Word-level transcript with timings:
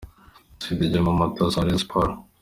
Massoudi 0.55 0.87
Djuma 0.91 1.09
umutoza 1.11 1.55
wa 1.57 1.65
Rayon 1.65 1.81
Sports. 1.83 2.17